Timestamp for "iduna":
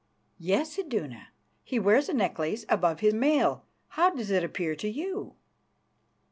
0.79-1.27